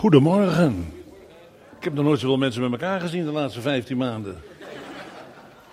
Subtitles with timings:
[0.00, 0.92] Goedemorgen.
[1.78, 4.42] Ik heb nog nooit zoveel mensen met elkaar gezien de laatste 15 maanden.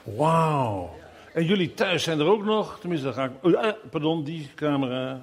[0.04, 0.96] Wauw.
[1.34, 2.78] En jullie thuis zijn er ook nog.
[2.80, 3.56] Tenminste, dan ga ik.
[3.56, 5.22] Ah, pardon, die camera.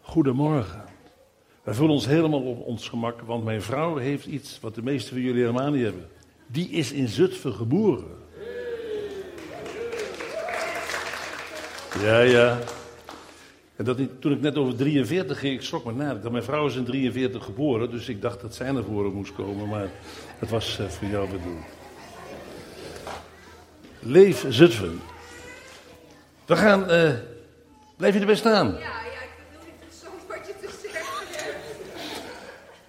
[0.00, 0.84] Goedemorgen.
[1.62, 5.12] Wij voelen ons helemaal op ons gemak, want mijn vrouw heeft iets wat de meesten
[5.12, 6.08] van jullie helemaal niet hebben.
[6.46, 8.16] Die is in Zutphen geboren.
[12.02, 12.58] Ja, ja.
[13.78, 16.14] En dat, toen ik net over 43 ging, ik schrok me na.
[16.14, 19.34] Dat mijn vrouw is in 43 geboren, dus ik dacht dat zij naar voren moest
[19.34, 19.68] komen.
[19.68, 19.88] Maar
[20.38, 21.64] het was uh, voor jou bedoeld.
[23.98, 25.00] Leef Zutphen.
[26.46, 26.90] We gaan.
[26.90, 27.10] Uh,
[27.96, 28.66] blijf je erbij staan?
[28.66, 31.02] Ja, ja, ik wil niet persoonlijk wat je te zeggen.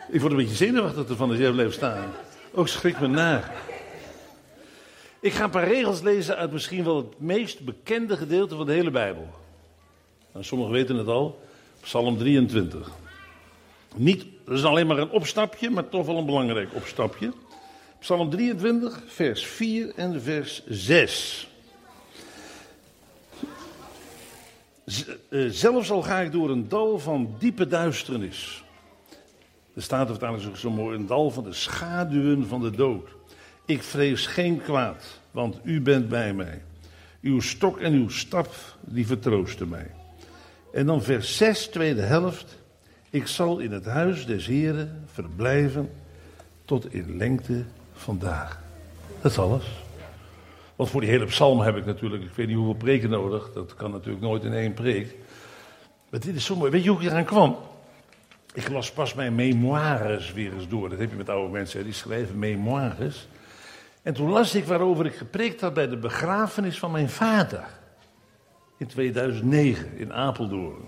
[0.10, 2.12] Ik word een beetje zenuwachtig ervan als jij blijft staan.
[2.54, 3.52] Ook schrik me na.
[5.20, 8.74] Ik ga een paar regels lezen uit misschien wel het meest bekende gedeelte van de
[8.74, 9.28] hele Bijbel.
[10.32, 11.40] Nou, sommigen weten het al.
[11.82, 12.92] Psalm 23.
[13.96, 17.34] Niet, dat is alleen maar een opstapje, maar toch wel een belangrijk opstapje.
[18.00, 21.48] Psalm 23, vers 4 en vers 6.
[25.30, 28.64] Eh, zelfs al ga ik door een dal van diepe duisternis.
[29.74, 33.10] Er staat er zo mooi: een dal van de schaduwen van de dood.
[33.66, 36.62] Ik vrees geen kwaad, want u bent bij mij.
[37.22, 39.92] Uw stok en uw stap, die vertroosten mij.
[40.72, 42.58] En dan vers 6, tweede helft.
[43.10, 45.90] Ik zal in het huis des Heren verblijven
[46.66, 48.60] tot in lengte vandaag.
[49.22, 49.66] Dat is alles.
[50.76, 53.54] Want voor die hele psalm heb ik natuurlijk, ik weet niet hoeveel preken nodig.
[53.54, 55.16] Dat kan natuurlijk nooit in één preek.
[56.10, 56.72] Maar dit is zo mooi.
[56.72, 57.58] Weet je hoe ik eraan kwam?
[58.54, 60.90] Ik las pas mijn memoires weer eens door.
[60.90, 63.28] Dat heb je met oude mensen, die schrijven memoires.
[64.02, 67.79] En toen las ik waarover ik gepreekt had bij de begrafenis van mijn vader.
[68.80, 70.86] In 2009 in Apeldoorn.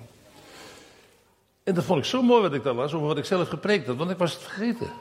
[1.64, 3.88] En dat vond ik zo mooi wat ik daar las, over wat ik zelf gepreekt
[3.88, 4.92] had, want ik was het vergeten.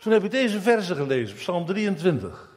[0.00, 2.48] Toen heb ik deze verse gelezen, Psalm 23.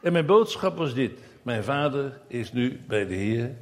[0.00, 3.54] En mijn boodschap was dit: Mijn vader is nu bij de Heer.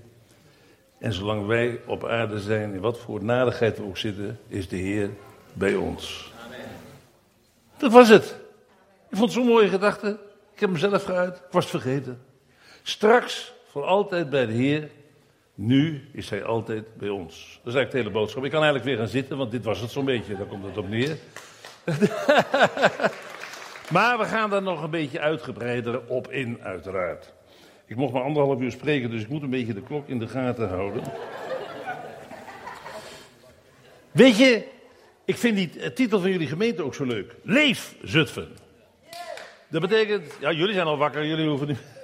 [0.98, 4.76] En zolang wij op aarde zijn, in wat voor nadigheid we ook zitten, is de
[4.76, 5.10] Heer
[5.52, 6.32] bij ons.
[6.44, 6.58] Amen.
[7.76, 8.24] Dat was het.
[9.08, 10.08] Ik vond het zo'n mooie gedachte.
[10.54, 11.36] Ik heb hem zelf geuit.
[11.36, 12.22] Ik was het vergeten.
[12.82, 14.90] Straks voor altijd bij de Heer.
[15.54, 17.34] Nu is hij altijd bij ons.
[17.34, 18.44] Dat is eigenlijk de hele boodschap.
[18.44, 20.36] Ik kan eigenlijk weer gaan zitten, want dit was het zo'n beetje.
[20.36, 21.16] Daar komt het op neer.
[23.94, 27.32] maar we gaan daar nog een beetje uitgebreider op in, uiteraard.
[27.86, 30.28] Ik mocht maar anderhalf uur spreken, dus ik moet een beetje de klok in de
[30.28, 31.02] gaten houden.
[34.10, 34.64] Weet je,
[35.24, 37.34] ik vind die titel van jullie gemeente ook zo leuk.
[37.42, 38.48] Leef Zutphen.
[39.68, 41.97] Dat betekent, ja, jullie zijn al wakker, jullie hoeven niet.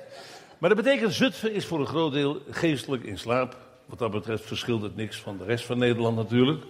[0.64, 3.56] Maar dat betekent, Zutphen is voor een groot deel geestelijk in slaap.
[3.86, 6.64] Wat dat betreft verschilt het niks van de rest van Nederland natuurlijk.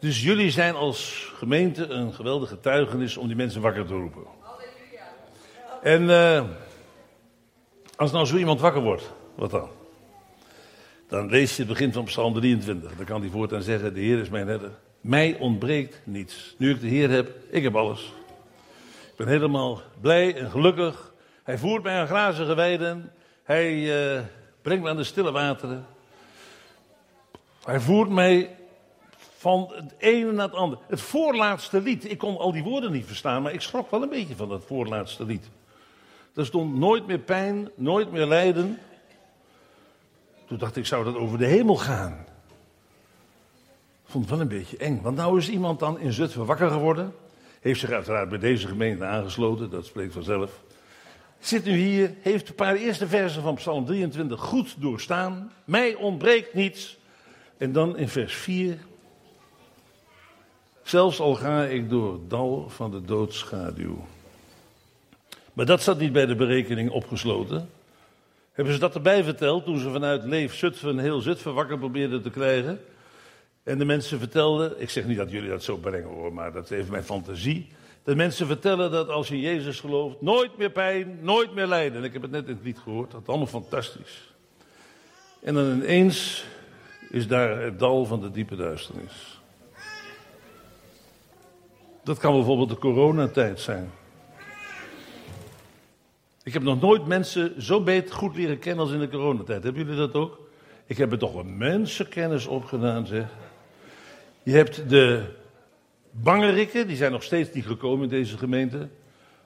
[0.00, 4.22] Dus jullie zijn als gemeente een geweldige getuigenis om die mensen wakker te roepen.
[5.82, 6.44] En uh,
[7.96, 9.68] als nou zo iemand wakker wordt, wat dan?
[11.08, 12.96] Dan lees je het begin van Psalm 23.
[12.96, 14.70] Dan kan hij voortaan zeggen: De Heer is mijn redder.
[15.00, 16.54] Mij ontbreekt niets.
[16.58, 18.12] Nu ik de Heer heb, ik heb alles.
[19.10, 21.12] Ik ben helemaal blij en gelukkig.
[21.44, 23.12] Hij voert mij aan grazige weiden.
[23.42, 24.20] Hij uh,
[24.62, 25.86] brengt me aan de stille wateren.
[27.64, 28.56] Hij voert mij
[29.36, 30.80] van het ene naar het andere.
[30.86, 32.10] Het voorlaatste lied.
[32.10, 34.64] Ik kon al die woorden niet verstaan, maar ik schrok wel een beetje van dat
[34.66, 35.48] voorlaatste lied.
[36.34, 38.78] Er stond nooit meer pijn, nooit meer lijden.
[40.46, 42.24] Toen dacht ik, zou dat over de hemel gaan?
[44.04, 45.00] Ik vond het wel een beetje eng.
[45.02, 47.14] Want nou is iemand dan in Zutphen wakker geworden.
[47.60, 50.63] Heeft zich uiteraard bij deze gemeente aangesloten, dat spreekt vanzelf.
[51.38, 55.52] Zit nu hier, heeft een paar eerste versen van Psalm 23 goed doorstaan.
[55.64, 56.98] Mij ontbreekt niets.
[57.56, 58.78] En dan in vers 4.
[60.82, 64.06] Zelfs al ga ik door het dal van de doodschaduw.
[65.52, 67.70] Maar dat zat niet bij de berekening opgesloten.
[68.52, 72.30] Hebben ze dat erbij verteld toen ze vanuit Leef Zutphen heel Zutphen wakker probeerden te
[72.30, 72.80] krijgen?
[73.62, 76.70] En de mensen vertelden, ik zeg niet dat jullie dat zo brengen hoor, maar dat
[76.70, 77.68] even mijn fantasie.
[78.04, 81.98] De mensen vertellen dat als je in Jezus gelooft, nooit meer pijn, nooit meer lijden.
[81.98, 84.32] En ik heb het net in het lied gehoord, dat is allemaal fantastisch.
[85.42, 86.44] En dan ineens
[87.10, 89.40] is daar het dal van de diepe duisternis.
[92.02, 93.90] Dat kan bijvoorbeeld de coronatijd zijn.
[96.42, 99.62] Ik heb nog nooit mensen zo beter goed leren kennen als in de coronatijd.
[99.62, 100.40] Hebben jullie dat ook?
[100.86, 103.26] Ik heb er toch wel mensenkennis opgedaan, zeg.
[104.42, 105.24] Je hebt de
[106.22, 108.88] bangerikken, die zijn nog steeds niet gekomen in deze gemeente.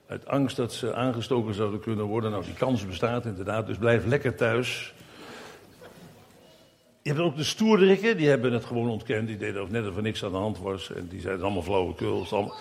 [0.07, 2.31] Uit angst dat ze aangestoken zouden kunnen worden.
[2.31, 4.95] Nou, die kans bestaat inderdaad, dus blijf lekker thuis.
[7.03, 9.29] Je hebt ook de stoerderikken, die hebben het gewoon ontkend.
[9.29, 10.93] Die deden ook net of er niks aan de hand was.
[10.93, 12.27] En die zeiden allemaal flauwekul.
[12.31, 12.57] Allemaal...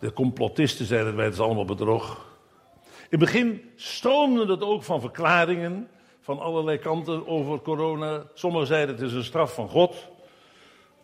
[0.00, 2.26] De complotisten zeiden wij, het allemaal bedrog.
[2.84, 5.88] In het begin stroomde het ook van verklaringen
[6.20, 8.22] van allerlei kanten over corona.
[8.34, 10.08] Sommigen zeiden het is een straf van God.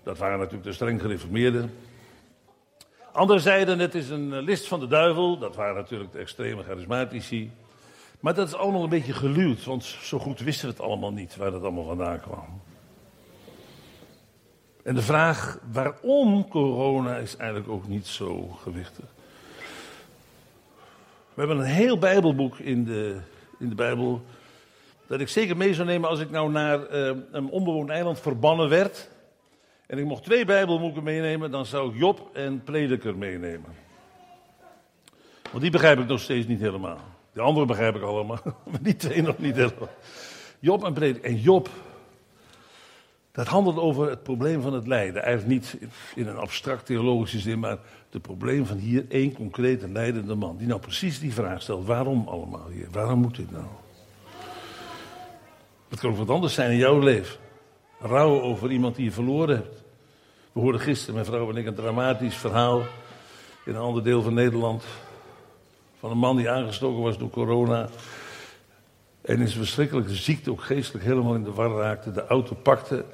[0.03, 1.73] Dat waren natuurlijk de streng gereformeerden.
[3.19, 5.39] Anderen zeiden het is een list van de duivel.
[5.39, 7.51] Dat waren natuurlijk de extreme charismatici.
[8.21, 11.37] Maar dat is allemaal een beetje geluwd, want zo goed wisten we het allemaal niet
[11.37, 12.61] waar dat allemaal vandaan kwam.
[14.83, 19.05] En de vraag waarom corona is eigenlijk ook niet zo gewichtig.
[21.35, 23.21] We hebben een heel Bijbelboek in de,
[23.59, 24.23] in de Bijbel.
[25.07, 28.69] Dat ik zeker mee zou nemen als ik nou naar uh, een onbewoond eiland verbannen
[28.69, 29.09] werd.
[29.89, 33.75] En ik mocht twee Bijbelboeken meenemen, dan zou ik Job en Prediker meenemen.
[35.51, 36.99] Want die begrijp ik nog steeds niet helemaal.
[37.33, 38.41] De andere begrijp ik allemaal,
[38.71, 39.89] maar die twee nog niet helemaal.
[40.59, 41.25] Job en Prediker.
[41.25, 41.69] En Job,
[43.33, 45.23] dat handelt over het probleem van het lijden.
[45.23, 47.79] Eigenlijk niet in een abstract theologische zin, maar
[48.11, 50.57] het probleem van hier één concrete leidende man.
[50.57, 52.89] Die nou precies die vraag stelt: waarom allemaal hier?
[52.91, 53.67] Waarom moet dit nou?
[55.89, 57.47] Het kan ook wat anders zijn in jouw leven.
[58.01, 59.83] Rouw over iemand die je verloren hebt.
[60.53, 62.83] We hoorden gisteren, mijn vrouw en ik, een dramatisch verhaal
[63.65, 64.85] in een ander deel van Nederland.
[65.99, 67.89] Van een man die aangestoken was door corona.
[69.21, 72.13] En in zijn verschrikkelijke ziekte ook geestelijk helemaal in de war raakte.
[72.13, 73.05] De auto pakte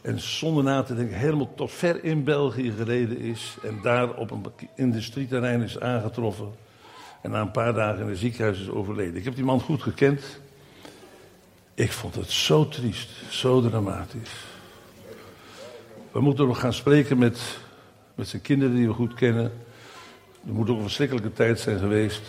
[0.00, 3.56] en zonder na te denken helemaal tot ver in België gereden is.
[3.62, 4.44] En daar op een
[4.74, 6.52] industrieterrein is aangetroffen.
[7.22, 9.16] En na een paar dagen in het ziekenhuis is overleden.
[9.16, 10.40] Ik heb die man goed gekend.
[11.74, 14.30] Ik vond het zo triest, zo dramatisch.
[16.12, 17.58] We moeten nog gaan spreken met,
[18.14, 19.52] met zijn kinderen die we goed kennen.
[20.46, 22.22] Er moet ook een verschrikkelijke tijd zijn geweest.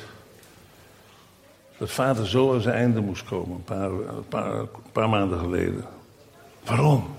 [1.77, 5.39] Dat vader zo aan zijn einde moest komen, een paar, een paar, een paar maanden
[5.39, 5.85] geleden.
[6.63, 7.15] Waarom?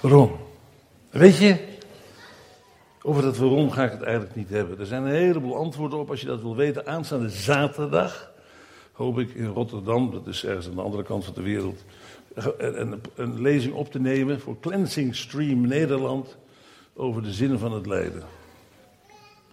[0.00, 0.36] Waarom?
[1.10, 1.68] Weet je,
[3.02, 4.78] over dat waarom ga ik het eigenlijk niet hebben.
[4.78, 6.86] Er zijn een heleboel antwoorden op als je dat wil weten.
[6.86, 8.31] Aanstaande zaterdag
[8.92, 11.84] hoop ik in Rotterdam, dat is ergens aan de andere kant van de wereld,
[12.58, 16.36] een, een lezing op te nemen voor Cleansing Stream Nederland
[16.94, 18.22] over de zinnen van het lijden.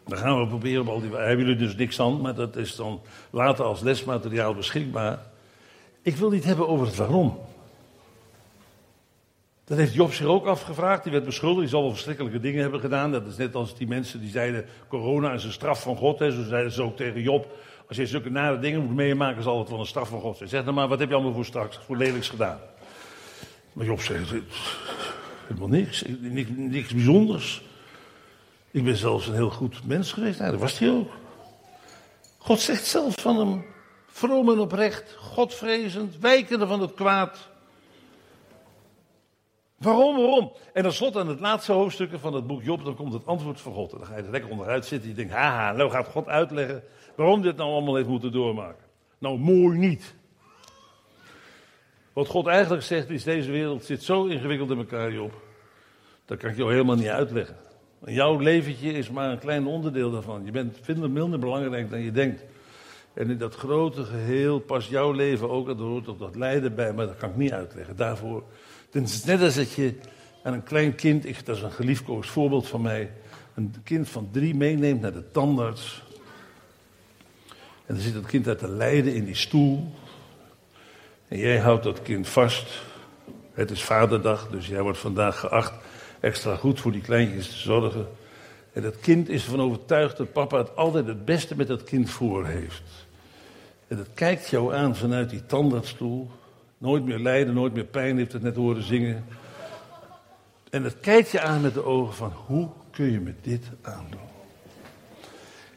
[0.09, 1.15] Dan gaan we proberen op al die.
[1.15, 5.19] Hebben jullie dus niks aan, maar dat is dan later als lesmateriaal beschikbaar.
[6.01, 7.39] Ik wil niet hebben over het waarom.
[9.63, 11.03] Dat heeft Job zich ook afgevraagd.
[11.03, 11.62] Die werd beschuldigd.
[11.62, 13.12] Die zal wel verschrikkelijke dingen hebben gedaan.
[13.12, 16.19] Dat is net als die mensen die zeiden: corona is een straf van God.
[16.19, 16.31] Hè.
[16.31, 17.57] Zo zeiden ze ook tegen Job.
[17.89, 20.50] Als je zulke nare dingen moet meemaken, zal het wel een straf van God zijn.
[20.50, 22.59] Zeg dan maar, wat heb je allemaal voor straks, voor lelijks gedaan?
[23.74, 24.31] Maar Job zegt:
[25.47, 26.03] helemaal niks.
[26.19, 27.62] Niks, niks bijzonders.
[28.71, 30.39] Ik ben zelfs een heel goed mens geweest.
[30.39, 31.12] Nou, dat was hij ook.
[32.38, 33.65] God zegt zelfs van hem:
[34.07, 37.50] vroom en oprecht, godvrezend, wijkende van het kwaad.
[39.79, 40.51] Waarom, waarom?
[40.73, 43.61] En dan slot aan het laatste hoofdstuk van het boek Job, dan komt het antwoord
[43.61, 43.91] van God.
[43.91, 45.09] En dan ga je er lekker onderuit zitten.
[45.09, 46.83] Je denkt, haha, nou gaat God uitleggen
[47.15, 48.83] waarom dit nou allemaal heeft moeten doormaken.
[49.17, 50.15] Nou, mooi niet.
[52.13, 55.33] Wat God eigenlijk zegt is, deze wereld zit zo ingewikkeld in elkaar, Job.
[56.25, 57.55] Dat kan ik jou helemaal niet uitleggen.
[58.03, 60.45] En jouw leventje is maar een klein onderdeel daarvan.
[60.45, 62.43] Je bent veel minder belangrijk dan je denkt.
[63.13, 66.93] En in dat grote geheel past jouw leven ook, er hoort ook dat lijden bij,
[66.93, 67.95] maar dat kan ik niet uitleggen.
[67.95, 68.43] Daarvoor
[68.91, 69.94] het is net als dat je
[70.44, 73.12] aan een klein kind, ik, dat is een geliefkoosd voorbeeld van mij,
[73.53, 76.03] een kind van drie meeneemt naar de tandarts.
[77.86, 79.93] En dan zit dat kind uit te lijden in die stoel.
[81.27, 82.67] En jij houdt dat kind vast.
[83.53, 85.74] Het is vaderdag, dus jij wordt vandaag geacht
[86.19, 88.08] extra goed voor die kleintjes te zorgen.
[88.74, 92.10] En dat kind is ervan overtuigd dat papa het altijd het beste met dat kind
[92.10, 92.84] voor heeft.
[93.88, 96.29] En dat kijkt jou aan vanuit die tandartsstoel.
[96.79, 99.25] Nooit meer lijden, nooit meer pijn, heeft het net horen zingen.
[100.69, 104.19] En het kijkt je aan met de ogen van, hoe kun je me dit aandoen?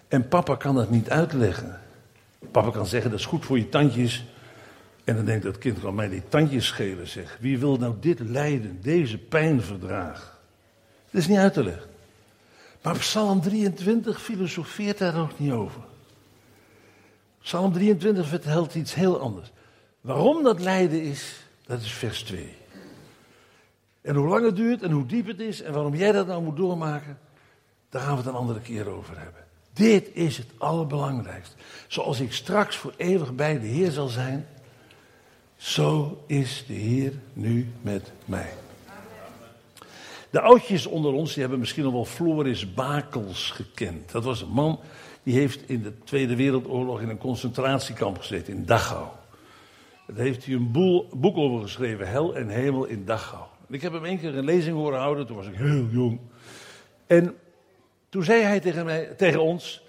[0.09, 1.81] En papa kan dat niet uitleggen.
[2.51, 4.25] Papa kan zeggen, dat is goed voor je tandjes.
[5.05, 7.37] En dan denkt dat kind, kan mij die tandjes schelen, zeg.
[7.41, 10.31] Wie wil nou dit lijden, deze pijn verdragen?
[11.11, 11.91] Dat is niet uit te leggen.
[12.83, 15.81] Maar Psalm 23 filosofeert daar ook niet over.
[17.43, 19.53] Psalm 23 vertelt iets heel anders.
[20.03, 22.57] Waarom dat lijden is, dat is vers 2.
[24.01, 26.43] En hoe lang het duurt en hoe diep het is en waarom jij dat nou
[26.43, 27.19] moet doormaken,
[27.89, 29.45] daar gaan we het een andere keer over hebben.
[29.73, 31.57] Dit is het allerbelangrijkste.
[31.87, 34.47] Zoals ik straks voor eeuwig bij de Heer zal zijn,
[35.57, 38.53] zo is de Heer nu met mij.
[40.31, 44.13] De oudjes onder ons die hebben misschien nog wel Floris Bakels gekend.
[44.13, 44.81] Dat was een man
[45.23, 49.07] die heeft in de Tweede Wereldoorlog in een concentratiekamp gezeten in Dachau.
[50.15, 53.45] Daar heeft hij een boel, boek over geschreven, Hel en Hemel in Dachau.
[53.69, 56.21] Ik heb hem één keer een lezing horen houden, toen was ik heel jong.
[57.07, 57.37] En
[58.09, 59.83] toen zei hij tegen, mij, tegen ons,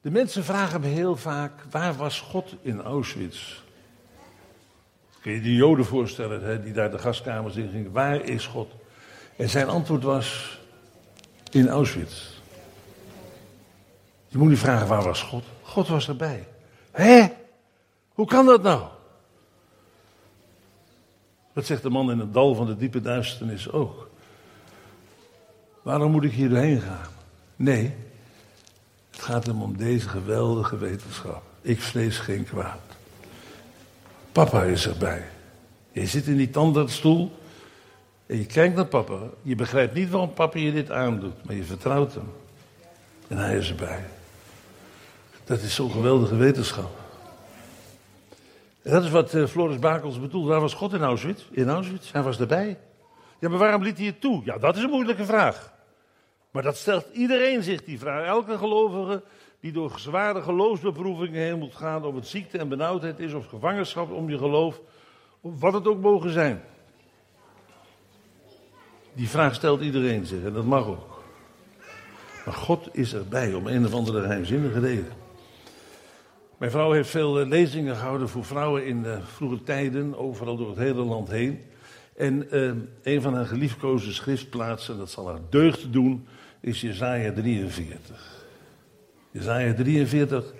[0.00, 3.62] de mensen vragen me heel vaak, waar was God in Auschwitz?
[5.20, 8.70] Kun je die joden voorstellen, hè, die daar de gaskamers in gingen, waar is God?
[9.36, 10.60] En zijn antwoord was,
[11.50, 12.32] in Auschwitz.
[14.28, 15.44] Je moet niet vragen, waar was God?
[15.62, 16.46] God was erbij.
[16.90, 17.26] Hé?
[18.08, 18.82] Hoe kan dat nou?
[21.54, 24.10] Dat zegt de man in het dal van de diepe duisternis ook.
[25.82, 27.08] Waarom moet ik hier doorheen gaan?
[27.56, 27.94] Nee,
[29.10, 31.42] het gaat hem om deze geweldige wetenschap.
[31.60, 32.80] Ik vrees geen kwaad.
[34.32, 35.24] Papa is erbij.
[35.92, 37.32] Je zit in die tandartsstoel
[38.26, 39.18] en je kijkt naar papa.
[39.42, 42.32] Je begrijpt niet waarom papa je dit aandoet, maar je vertrouwt hem.
[43.28, 44.04] En hij is erbij.
[45.44, 47.03] Dat is zo'n geweldige wetenschap.
[48.84, 50.46] Dat is wat uh, Floris Bakels bedoelt.
[50.46, 51.44] Waar was God in Auschwitz?
[51.50, 52.78] In Auschwitz, hij was erbij.
[53.38, 54.42] Ja, maar waarom liet hij het toe?
[54.44, 55.72] Ja, dat is een moeilijke vraag.
[56.50, 58.26] Maar dat stelt iedereen zich die vraag.
[58.26, 59.22] Elke gelovige
[59.60, 64.12] die door zware geloofsbeproevingen heen moet gaan, of het ziekte en benauwdheid is, of gevangenschap
[64.12, 64.80] om je geloof,
[65.40, 66.62] of wat het ook mogen zijn.
[69.12, 71.22] Die vraag stelt iedereen zich en dat mag ook.
[72.44, 75.23] Maar God is erbij om een of andere geheimzinnige reden.
[76.58, 80.68] Mijn vrouw heeft veel eh, lezingen gehouden voor vrouwen in de vroege tijden, overal door
[80.68, 81.60] het hele land heen.
[82.16, 82.70] En eh,
[83.02, 86.26] een van haar geliefkozen schriftplaatsen, dat zal haar deugd doen,
[86.60, 88.44] is Jezaja 43.
[89.30, 90.52] Jezaja 43, dan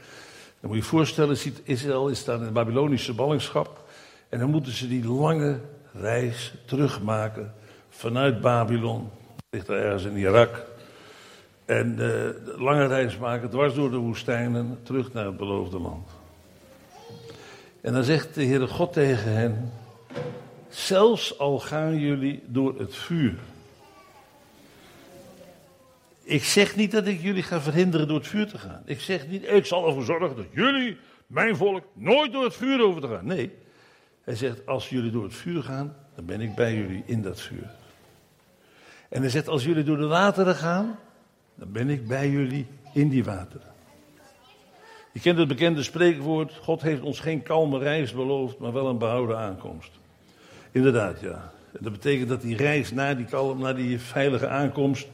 [0.60, 3.84] moet je je voorstellen, Israël is daar in de Babylonische ballingschap.
[4.28, 5.60] En dan moeten ze die lange
[5.92, 7.54] reis terugmaken
[7.88, 9.10] vanuit Babylon,
[9.50, 10.72] ligt er ergens in Irak.
[11.64, 16.09] En uh, lange reis maken, dwars door de woestijnen, terug naar het beloofde land.
[17.80, 19.73] En dan zegt de Heere God tegen hen,
[20.68, 23.38] zelfs al gaan jullie door het vuur.
[26.23, 28.83] Ik zeg niet dat ik jullie ga verhinderen door het vuur te gaan.
[28.85, 32.83] Ik zeg niet, ik zal ervoor zorgen dat jullie, mijn volk, nooit door het vuur
[32.83, 33.26] over te gaan.
[33.26, 33.52] Nee,
[34.25, 37.40] hij zegt, als jullie door het vuur gaan, dan ben ik bij jullie in dat
[37.40, 37.71] vuur.
[39.09, 40.99] En hij zegt, als jullie door de wateren gaan,
[41.54, 43.73] dan ben ik bij jullie in die wateren.
[45.12, 48.99] Je kent het bekende spreekwoord: God heeft ons geen kalme reis beloofd, maar wel een
[48.99, 49.90] behouden aankomst.
[50.70, 51.52] Inderdaad, ja.
[51.80, 55.08] Dat betekent dat die reis naar die, kalm, naar die veilige aankomst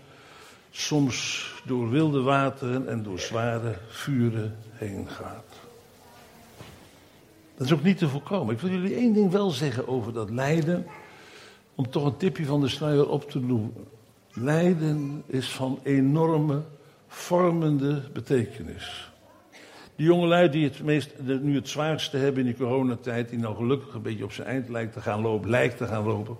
[0.70, 5.44] soms door wilde wateren en door zware vuren heen gaat.
[7.56, 8.54] Dat is ook niet te voorkomen.
[8.54, 10.86] Ik wil jullie één ding wel zeggen over dat lijden,
[11.74, 13.74] om toch een tipje van de sluier op te doen.
[14.32, 16.62] Lijden is van enorme
[17.08, 19.10] vormende betekenis.
[19.96, 23.94] Die jongelui die het meest, nu het zwaarste hebben in die coronatijd, die nou gelukkig
[23.94, 26.36] een beetje op zijn eind lijkt te gaan lopen, lijkt te gaan lopen,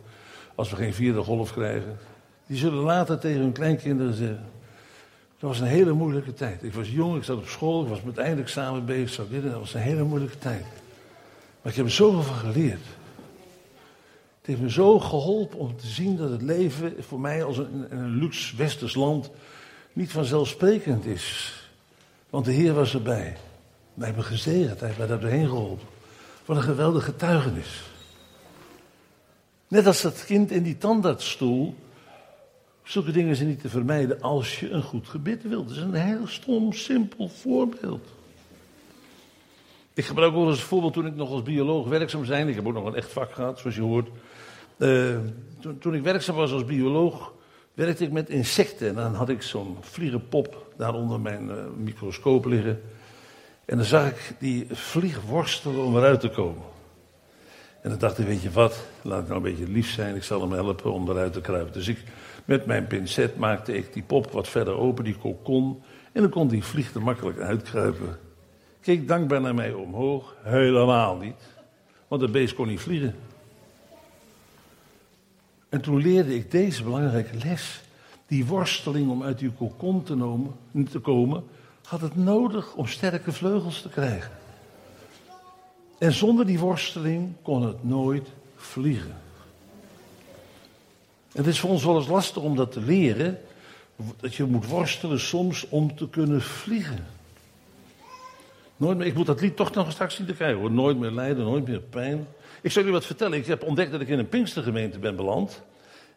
[0.55, 1.99] als we geen vierde golf krijgen,
[2.47, 4.49] die zullen later tegen hun kleinkinderen zeggen.
[5.39, 6.63] Dat was een hele moeilijke tijd.
[6.63, 9.81] Ik was jong, ik zat op school, ik was met eindexamen bezig, dat was een
[9.81, 10.65] hele moeilijke tijd.
[11.63, 12.87] Maar ik heb er zoveel van geleerd.
[14.51, 18.11] Heeft me zo geholpen om te zien dat het leven voor mij als een, een
[18.11, 19.31] luxe westers land
[19.93, 21.55] niet vanzelfsprekend is.
[22.31, 23.37] Want de Heer was erbij.
[23.95, 25.87] Wij hebben gezegend, hij heeft mij daar doorheen geholpen.
[26.45, 27.83] Wat een geweldige getuigenis.
[29.69, 31.75] Net als dat kind in die tandartsstoel.
[32.83, 35.69] Zulke dingen zijn niet te vermijden als je een goed gebit wilt.
[35.69, 38.09] Het is een heel stom, simpel voorbeeld.
[40.01, 42.49] Ik gebruik ook als voorbeeld toen ik nog als bioloog werkzaam zijn.
[42.49, 44.09] Ik heb ook nog een echt vak gehad, zoals je hoort.
[44.79, 45.17] Uh,
[45.79, 47.33] toen, ik werkzaam was als bioloog,
[47.75, 48.89] werkte ik met insecten.
[48.89, 52.83] En dan had ik zo'n vliegenpop daar onder mijn uh, microscoop liggen.
[53.65, 56.63] En dan zag ik die vlieg worstelen om eruit te komen.
[57.83, 60.23] En dan dacht ik, weet je wat, laat ik nou een beetje lief zijn, ik
[60.23, 61.73] zal hem helpen om eruit te kruipen.
[61.73, 61.99] Dus ik,
[62.45, 65.83] met mijn pincet maakte ik die pop wat verder open, die kokon.
[66.13, 68.29] En dan kon die vlieg er makkelijk uitkruipen.
[68.81, 71.41] Keek dankbaar naar mij omhoog, helemaal niet.
[72.09, 73.15] Want de beest kon niet vliegen.
[75.69, 77.81] En toen leerde ik deze belangrijke les.
[78.27, 80.47] Die worsteling om uit die kokon te,
[80.91, 81.45] te komen,
[81.85, 84.31] had het nodig om sterke vleugels te krijgen.
[85.99, 89.17] En zonder die worsteling kon het nooit vliegen.
[91.33, 93.39] En het is voor ons wel eens lastig om dat te leren.
[94.17, 97.07] Dat je moet worstelen soms om te kunnen vliegen.
[98.81, 100.71] Nooit meer, ik moet dat lied toch nog straks zien te krijgen hoor.
[100.71, 102.27] Nooit meer lijden, nooit meer pijn.
[102.63, 103.39] Ik zal u wat vertellen.
[103.39, 105.63] Ik heb ontdekt dat ik in een Pinkstergemeente ben beland.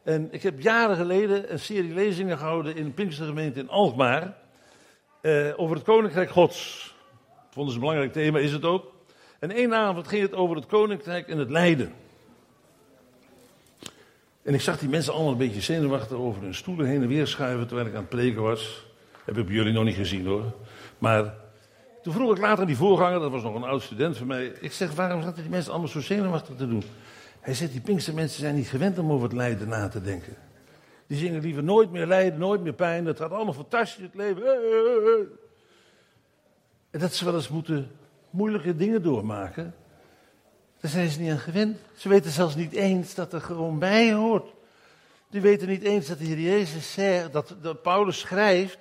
[0.03, 4.37] En ik heb jaren geleden een serie lezingen gehouden in een Pinkstergemeente in Alkmaar.
[5.21, 6.95] Eh, over het Koninkrijk Gods.
[7.49, 8.93] Vonden ze een belangrijk thema, is het ook.
[9.39, 11.93] En één avond ging het over het koninkrijk en het lijden.
[14.43, 17.27] En ik zag die mensen allemaal een beetje zenuwachtig over hun stoelen heen en weer
[17.27, 18.85] schuiven terwijl ik aan het preken was.
[19.25, 20.53] Heb ik bij jullie nog niet gezien hoor.
[20.97, 21.41] Maar
[22.03, 24.45] toen vroeg ik later aan die voorganger, dat was nog een oud student van mij.
[24.45, 26.83] Ik zeg, waarom zaten die mensen allemaal zo zenuwachtig te doen?
[27.39, 30.35] Hij zegt, die Pinkster mensen zijn niet gewend om over het lijden na te denken.
[31.07, 33.03] Die zingen liever nooit meer lijden, nooit meer pijn.
[33.03, 34.43] Dat gaat allemaal fantastisch, het leven.
[36.91, 37.91] En dat ze wel eens moeten
[38.29, 39.75] moeilijke dingen doormaken.
[40.79, 41.77] Daar zijn ze niet aan gewend.
[41.95, 44.53] Ze weten zelfs niet eens dat er gewoon bij hoort.
[45.29, 48.77] Die weten niet eens dat de Jezus zegt, dat, dat Paulus schrijft,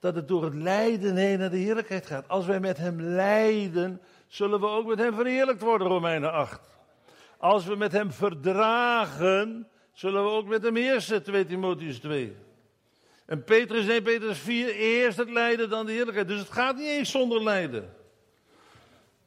[0.00, 2.28] dat het door het lijden heen naar de heerlijkheid gaat.
[2.28, 6.60] Als wij met hem lijden, zullen we ook met hem verheerlijkt worden, Romeinen 8.
[7.38, 12.36] Als we met hem verdragen, zullen we ook met hem heersen, 2 Timotheus 2.
[13.26, 16.28] En Petrus 1, Petrus 4, eerst het lijden, dan de heerlijkheid.
[16.28, 17.94] Dus het gaat niet eens zonder lijden.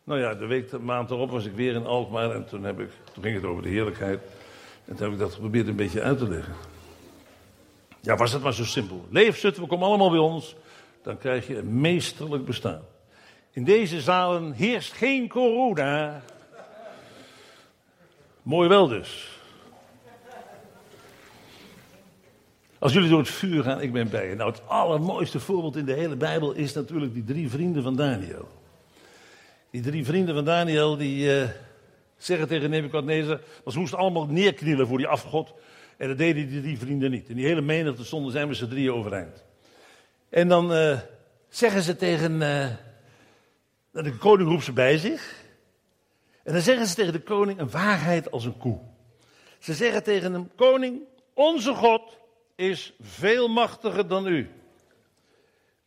[0.03, 2.79] Nou ja, de week, de maand erop was ik weer in Alkmaar en toen, heb
[2.79, 4.19] ik, toen ging het over de heerlijkheid.
[4.85, 6.53] En toen heb ik dat geprobeerd een beetje uit te leggen.
[8.01, 9.05] Ja, was het maar zo simpel.
[9.09, 10.55] Leef we komen allemaal bij ons.
[11.03, 12.81] Dan krijg je een meesterlijk bestaan.
[13.51, 16.21] In deze zalen heerst geen corona.
[18.41, 19.39] Mooi wel dus.
[22.79, 24.35] Als jullie door het vuur gaan, ik ben bij je.
[24.35, 28.47] Nou, het allermooiste voorbeeld in de hele Bijbel is natuurlijk die drie vrienden van Daniel.
[29.71, 31.47] Die drie vrienden van Daniel, die uh,
[32.17, 35.53] zeggen tegen Nebuchadnezzar, want ze moesten allemaal neerknielen voor die afgod.
[35.99, 37.29] En dat deden die drie vrienden niet.
[37.29, 39.43] En die hele menigte stonden zijn met z'n drieën overeind.
[40.29, 40.99] En dan uh,
[41.49, 42.67] zeggen ze tegen, uh,
[43.91, 45.43] de koning roept ze bij zich.
[46.43, 48.79] En dan zeggen ze tegen de koning een waarheid als een koe.
[49.57, 51.01] Ze zeggen tegen hem, koning,
[51.33, 52.17] onze God
[52.55, 54.49] is veel machtiger dan u.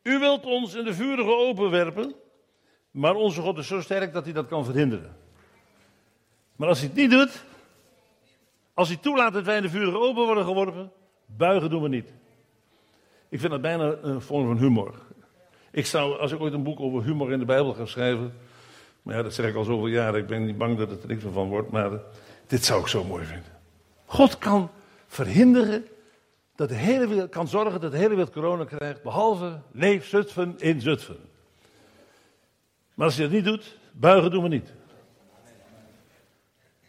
[0.02, 2.14] U wilt ons in de vurige open werpen,
[2.90, 5.16] maar onze God is zo sterk dat hij dat kan verhinderen.
[6.56, 7.44] Maar als hij het niet doet,
[8.82, 10.92] als hij toelaat dat wij in de vurige open worden geworpen,
[11.26, 12.12] buigen doen we niet.
[13.28, 14.94] Ik vind dat bijna een vorm van humor.
[15.70, 18.34] Ik zou, als ik ooit een boek over humor in de Bijbel ga schrijven,
[19.02, 21.08] maar ja, dat zeg ik al zoveel jaren, ik ben niet bang dat het er
[21.08, 21.90] niks van wordt, maar
[22.46, 23.52] dit zou ik zo mooi vinden.
[24.04, 24.70] God kan
[25.06, 25.86] verhinderen
[26.54, 30.54] dat de hele wereld, kan zorgen dat de hele wereld corona krijgt, behalve leef Zutphen
[30.58, 31.18] in Zutphen.
[32.94, 34.72] Maar als hij dat niet doet, buigen doen we niet.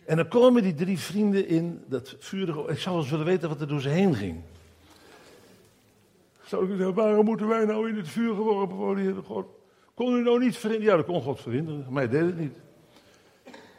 [0.05, 2.63] En dan komen die drie vrienden in dat vurige.
[2.67, 4.41] Ik zou eens willen weten wat er door ze heen ging.
[6.45, 9.45] Zou ik zeggen, waarom moeten wij nou in het vuur geworpen worden, Heer God?
[9.93, 10.91] Kon u nou niet verhinderen?
[10.91, 12.53] Ja, dat kon God verhinderen, maar deed het niet.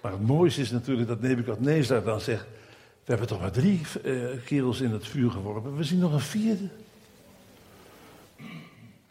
[0.02, 2.46] Maar het mooiste is natuurlijk dat Nebukadnezar dan zegt...
[3.04, 5.76] We hebben toch maar drie uh, kerels in het vuur geworpen.
[5.76, 6.68] We zien nog een vierde.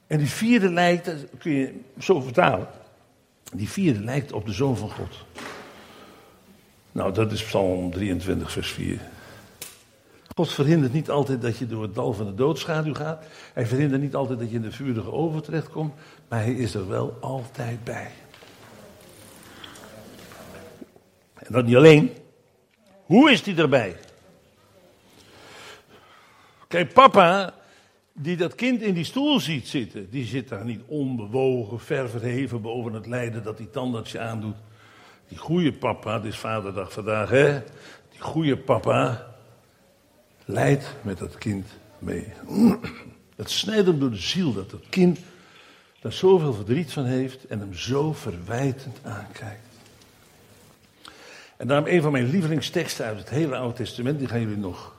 [0.07, 2.67] En die vierde lijkt, kun je zo vertalen.
[3.53, 5.25] Die vierde lijkt op de zoon van God.
[6.93, 9.01] Nou, dat is Psalm 23, vers 4.
[10.35, 13.25] God verhindert niet altijd dat je door het dal van de doodschaduw gaat.
[13.53, 15.93] Hij verhindert niet altijd dat je in de vurige oven terechtkomt.
[16.29, 18.11] Maar hij is er wel altijd bij.
[21.33, 22.11] En dat niet alleen.
[23.05, 23.95] Hoe is hij erbij?
[26.67, 27.53] Kijk, papa,
[28.13, 32.61] die dat kind in die stoel ziet zitten, die zit daar niet onbewogen, ver verheven
[32.61, 34.55] boven het lijden dat die tandartsje aandoet.
[35.33, 37.61] Die goede papa, het is vaderdag vandaag, hè?
[38.09, 39.27] Die goede papa
[40.45, 41.67] leidt met dat kind
[41.99, 42.33] mee.
[43.35, 45.19] Het snijdt hem door de ziel dat dat kind
[46.01, 49.67] daar zoveel verdriet van heeft en hem zo verwijtend aankijkt.
[51.57, 54.95] En daarom een van mijn lievelingsteksten uit het hele Oude Testament, die gaan jullie nog,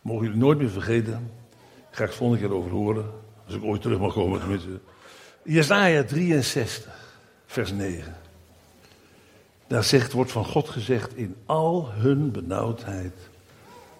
[0.00, 1.12] mogen jullie nooit meer vergeten.
[1.12, 3.10] Daar ga ik volgende keer over horen,
[3.46, 4.80] als ik ooit terug mag komen tenminste.
[5.42, 6.92] Jezaja 63,
[7.46, 8.23] vers 9.
[9.66, 13.14] Daar zegt, wordt van God gezegd, in al hun benauwdheid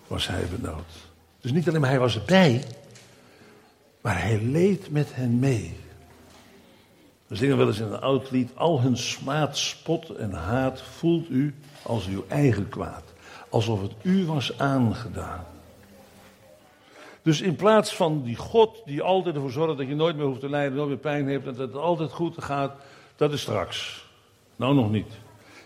[0.06, 0.92] was hij benauwd.
[1.40, 2.64] Dus niet alleen maar hij was erbij,
[4.00, 5.76] maar hij leed met hen mee.
[7.26, 11.28] We zingen wel eens in een oud lied, al hun smaad, spot en haat voelt
[11.28, 13.02] u als uw eigen kwaad.
[13.48, 15.44] Alsof het u was aangedaan.
[17.22, 20.40] Dus in plaats van die God die altijd ervoor zorgt dat je nooit meer hoeft
[20.40, 22.72] te lijden, nooit meer pijn hebt en dat het altijd goed gaat,
[23.16, 24.06] dat is straks.
[24.56, 25.12] Nou nog niet.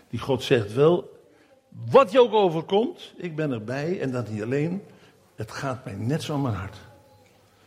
[0.09, 1.17] Die God zegt wel,
[1.91, 4.81] wat je ook overkomt, ik ben erbij en dat niet alleen,
[5.35, 6.77] het gaat mij net zo aan mijn hart.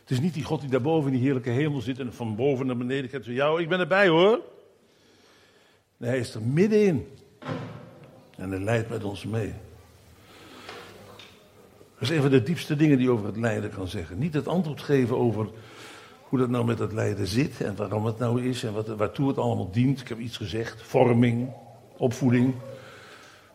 [0.01, 2.65] Het is niet die God die daarboven in die heerlijke hemel zit en van boven
[2.65, 4.39] naar beneden gaat zo, jou, ik ben erbij hoor.
[5.97, 7.07] Nee, hij is er middenin.
[8.37, 9.53] En hij leidt met ons mee.
[11.93, 14.19] Dat is een van de diepste dingen die over het lijden kan zeggen.
[14.19, 15.47] Niet het antwoord geven over
[16.23, 19.27] hoe dat nou met het lijden zit en waarom het nou is en wat, waartoe
[19.27, 20.01] het allemaal dient.
[20.01, 21.49] Ik heb iets gezegd, vorming,
[21.97, 22.55] opvoeding.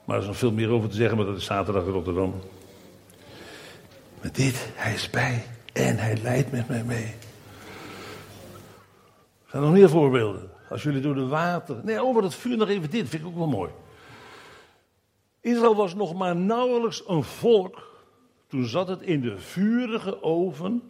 [0.04, 2.34] Maar er is nog veel meer over te zeggen, maar dat is zaterdag in Rotterdam.
[4.20, 7.04] Maar dit, hij is bij en hij leidt met mij mee.
[9.44, 10.50] Er zijn nog meer voorbeelden.
[10.70, 11.80] Als jullie door de water.
[11.84, 13.70] Nee, over het vuur nog even dit, vind ik ook wel mooi.
[15.40, 17.88] Israël was nog maar nauwelijks een volk.
[18.46, 20.82] Toen zat het in de vurige oven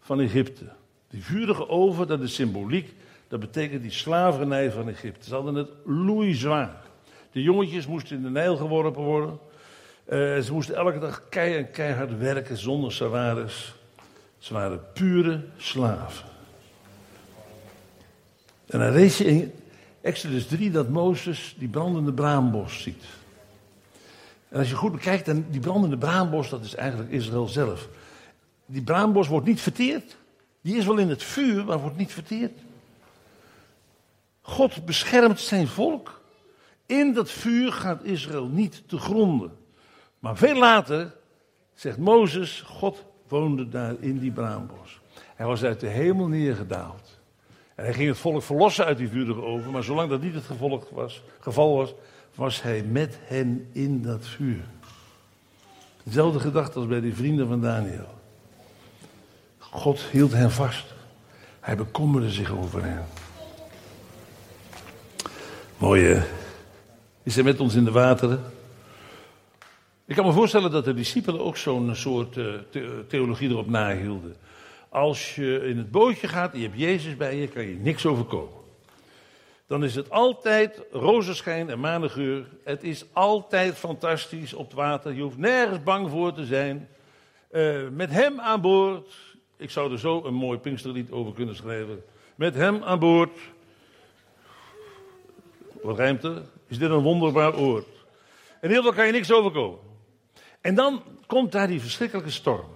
[0.00, 0.64] van Egypte.
[1.08, 2.94] Die vurige oven, dat is symboliek.
[3.28, 5.28] Dat betekent die slavernij van Egypte.
[5.28, 6.82] Ze hadden het loeizwaar.
[7.32, 9.38] De jongetjes moesten in de Nijl geworpen worden.
[10.08, 13.74] Uh, ze moesten elke dag keihard, keihard werken zonder salaris.
[14.38, 16.28] Ze waren pure slaven.
[18.66, 19.52] En dan lees je in
[20.00, 23.04] Exodus 3 dat Mozes die brandende braambos ziet.
[24.48, 27.88] En als je goed bekijkt, dan die brandende braambos, dat is eigenlijk Israël zelf.
[28.66, 30.16] Die braambos wordt niet verteerd.
[30.60, 32.52] Die is wel in het vuur, maar wordt niet verteerd.
[34.46, 36.20] God beschermt zijn volk.
[36.86, 39.56] In dat vuur gaat Israël niet te gronden.
[40.18, 41.14] Maar veel later
[41.74, 45.00] zegt Mozes, God woonde daar in die braambos.
[45.34, 47.18] Hij was uit de hemel neergedaald.
[47.74, 50.44] En hij ging het volk verlossen uit die vurige oven, maar zolang dat niet het
[50.44, 51.94] gevolg was, geval was,
[52.34, 54.64] was hij met hen in dat vuur.
[56.02, 58.14] Dezelfde gedachte als bij die vrienden van Daniel.
[59.58, 60.94] God hield hen vast.
[61.60, 63.04] Hij bekommerde zich over hen.
[65.78, 66.22] Mooi
[67.22, 68.44] Is hij met ons in de wateren?
[70.06, 72.54] Ik kan me voorstellen dat de discipelen ook zo'n soort uh,
[73.08, 74.36] theologie erop nahielden.
[74.88, 78.06] Als je in het bootje gaat en je hebt Jezus bij je, kan je niks
[78.06, 78.58] overkomen.
[79.66, 82.46] Dan is het altijd rozenschijn en manengeur.
[82.64, 85.12] Het is altijd fantastisch op het water.
[85.12, 86.88] Je hoeft nergens bang voor te zijn.
[87.52, 89.16] Uh, met hem aan boord.
[89.56, 92.02] Ik zou er zo een mooi Pinksterlied over kunnen schrijven.
[92.34, 93.38] Met hem aan boord.
[95.86, 95.98] Wat?
[96.68, 97.86] Is dit een wonderbaar oord?
[98.60, 99.78] En heel veel kan je niks overkomen.
[100.60, 102.66] En dan komt daar die verschrikkelijke storm.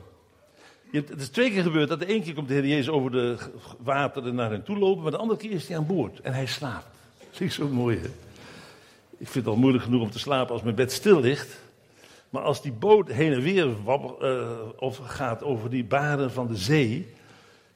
[0.91, 3.37] het is twee keer gebeurd dat de ene keer komt de Heer Jezus over de
[3.79, 6.47] wateren naar hen toe lopen, maar de andere keer is hij aan boord en hij
[6.47, 6.87] slaapt.
[7.31, 8.09] Dat is zo mooi, hè?
[9.19, 11.59] Ik vind het al moeilijk genoeg om te slapen als mijn bed stil ligt.
[12.31, 16.47] Maar als die boot heen en weer wabbel, uh, of gaat over die baren van
[16.47, 17.15] de zee,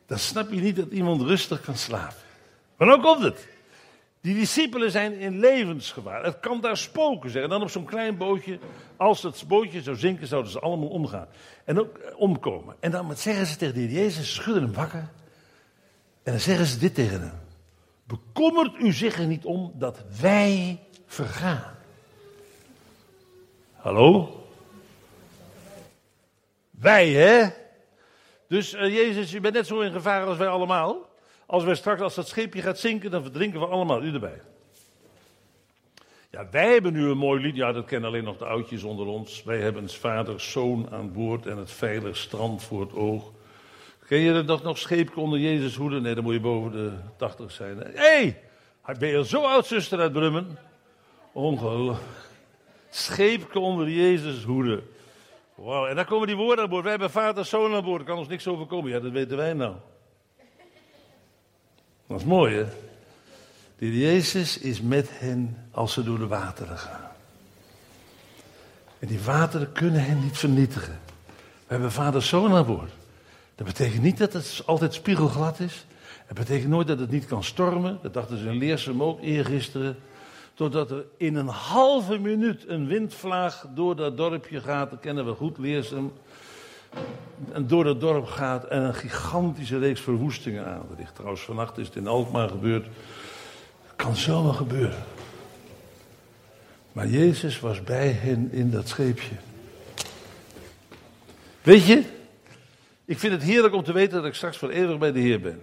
[0.06, 2.16] dan snap je niet dat iemand rustig kan slapen.
[2.76, 3.46] Maar dan komt het.
[4.24, 6.24] Die discipelen zijn in levensgevaar.
[6.24, 7.44] Het kan daar spoken zijn.
[7.44, 8.58] En dan op zo'n klein bootje,
[8.96, 11.26] als het bootje zou zinken, zouden ze allemaal omgaan.
[11.64, 12.76] En ook eh, omkomen.
[12.80, 15.08] En dan zeggen ze tegen heer Jezus, schudden hem wakker.
[16.22, 17.40] En dan zeggen ze dit tegen hem.
[18.04, 21.76] Bekommert u zich er niet om dat wij vergaan?
[23.72, 24.40] Hallo?
[26.70, 27.48] Wij, hè?
[28.48, 31.12] Dus uh, Jezus, je bent net zo in gevaar als wij allemaal.
[31.46, 34.40] Als wij straks, als dat scheepje gaat zinken, dan verdrinken we allemaal, u erbij.
[36.30, 39.06] Ja, wij hebben nu een mooi lied, ja, dat kennen alleen nog de oudjes onder
[39.06, 39.42] ons.
[39.42, 43.32] Wij hebben vaders zoon aan boord en het veilig strand voor het oog.
[44.06, 46.00] Ken je dat nog, scheepje onder Jezus hoede?
[46.00, 47.78] Nee, dan moet je boven de tachtig zijn.
[47.78, 48.36] Hé,
[48.82, 50.58] hey, ben je zo oud, zuster uit Brummen?
[51.32, 52.02] Ongelooflijk.
[52.90, 54.82] Scheepje onder Jezus hoede.
[55.54, 56.82] Wauw, en daar komen die woorden aan boord.
[56.82, 58.90] Wij hebben vader, zoon aan boord, er kan ons niks overkomen.
[58.90, 59.74] Ja, dat weten wij nou.
[62.06, 62.64] Dat is mooi, hè?
[63.78, 67.10] De Jezus is met hen als ze door de wateren gaan.
[68.98, 71.00] En die wateren kunnen hen niet vernietigen.
[71.26, 72.90] We hebben vader zoon aan boord.
[73.54, 75.86] Dat betekent niet dat het altijd spiegelglad is.
[76.26, 77.98] Het betekent nooit dat het niet kan stormen.
[78.02, 79.96] Dat dachten ze in Leersum ook eergisteren.
[80.54, 84.90] Totdat er in een halve minuut een windvlaag door dat dorpje gaat.
[84.90, 86.12] Dat kennen we goed, Leersum
[87.60, 91.14] door het dorp gaat en een gigantische reeks verwoestingen aanricht.
[91.14, 92.86] Trouwens, vannacht is het in Alkmaar gebeurd.
[93.82, 95.04] Het kan zomaar gebeuren.
[96.92, 99.34] Maar Jezus was bij hen in dat scheepje.
[101.62, 102.02] Weet je,
[103.04, 105.40] ik vind het heerlijk om te weten dat ik straks voor eeuwig bij de Heer
[105.40, 105.60] ben.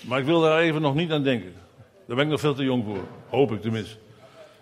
[0.00, 1.52] Maar ik wil daar even nog niet aan denken.
[2.06, 3.04] Daar ben ik nog veel te jong voor.
[3.28, 3.94] Hoop ik tenminste.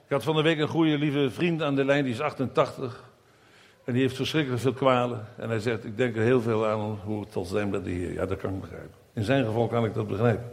[0.05, 3.13] Ik had van de week een goede lieve vriend aan de lijn, die is 88.
[3.85, 5.27] En die heeft verschrikkelijk veel kwalen.
[5.37, 7.91] En hij zegt, ik denk er heel veel aan hoe het zal zijn bij de
[7.91, 8.13] Heer.
[8.13, 8.95] Ja, dat kan ik begrijpen.
[9.13, 10.51] In zijn geval kan ik dat begrijpen.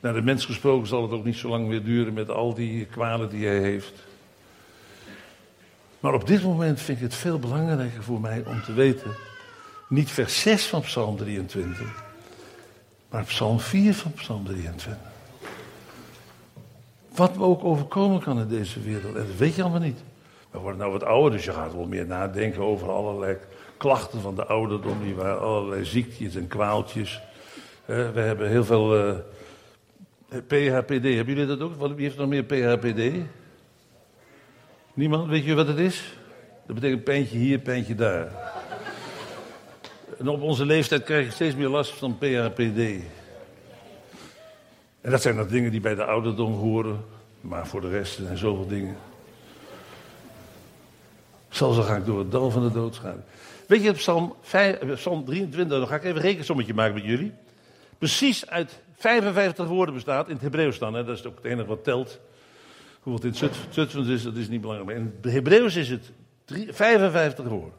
[0.00, 2.84] Naar de mens gesproken zal het ook niet zo lang meer duren met al die
[2.84, 3.92] kwalen die hij heeft.
[6.00, 9.10] Maar op dit moment vind ik het veel belangrijker voor mij om te weten,
[9.88, 12.04] niet vers 6 van Psalm 23,
[13.10, 14.96] maar Psalm 4 van Psalm 23.
[17.14, 19.98] Wat me ook overkomen kan in deze wereld, en dat weet je allemaal niet.
[20.56, 23.36] We worden nou wat ouder, dus je gaat wel meer nadenken over allerlei
[23.76, 27.20] klachten van de ouderdom, die waren allerlei ziektes en kwaaltjes.
[27.84, 29.14] we hebben heel veel, uh,
[30.28, 31.94] PHPD, hebben jullie dat ook?
[31.94, 33.12] Wie heeft nog meer PHPD?
[34.94, 35.28] Niemand?
[35.28, 36.16] Weet je wat het is?
[36.66, 38.52] Dat betekent pijntje hier, pijntje daar.
[40.18, 43.02] En op onze leeftijd krijg je steeds meer last van PHPD.
[45.00, 47.04] En dat zijn dan dingen die bij de ouderdom horen.
[47.40, 48.96] Maar voor de rest er zijn zoveel dingen.
[51.56, 53.20] Zal zo ga ik door het dal van de doodschade.
[53.66, 57.04] Weet je, Psalm, 5, eh, Psalm 23, dan ga ik even een rekensommetje maken met
[57.04, 57.32] jullie.
[57.98, 61.66] Precies uit 55 woorden bestaat, in het Hebreeuws dan, hè, dat is ook het enige
[61.66, 62.18] wat telt.
[63.00, 64.98] Hoeveel het in het Zut- Zutphens is, dat is niet belangrijk.
[64.98, 66.10] In het Hebreeuws is het
[66.44, 67.78] drie- 55 woorden.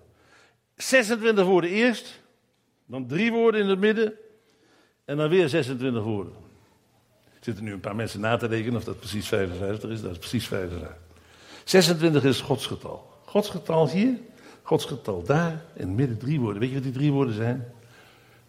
[0.76, 2.22] 26 woorden eerst,
[2.86, 4.14] dan drie woorden in het midden
[5.06, 6.34] en dan weer 26 woorden.
[7.26, 10.12] Er zitten nu een paar mensen na te rekenen of dat precies 55 is, dat
[10.12, 10.98] is precies 55.
[11.64, 13.16] 26 is Gods getal.
[13.28, 14.14] Gods getal hier,
[14.64, 16.60] Gods getal daar, in het midden drie woorden.
[16.60, 17.74] Weet je wat die drie woorden zijn?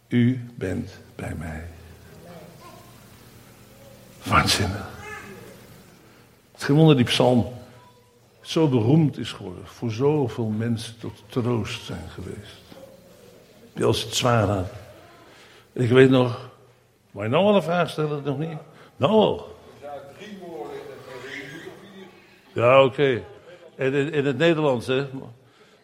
[0.09, 1.65] U bent bij mij.
[4.23, 4.89] Waanzinnig.
[6.53, 7.47] Het is geen wonder die psalm
[8.41, 9.67] zo beroemd is geworden.
[9.67, 12.63] Voor zoveel mensen tot troost zijn geweest.
[13.73, 14.71] Die als het zwaar had.
[15.73, 16.51] Ik weet nog.
[17.11, 18.23] Mag je nou al een vraag stellen?
[18.25, 18.59] Nog niet?
[18.97, 19.57] Nou al.
[22.53, 23.23] Ja, oké.
[23.79, 25.07] In, in, het Nederlands, hè?